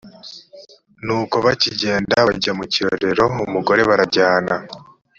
ni 1.05 1.13
uko 1.19 1.35
bakigenda 1.45 2.15
bajya 2.27 2.51
mu 2.59 2.65
kirorero 2.73 3.23
umugore 3.45 3.81
barajyana 3.89 4.55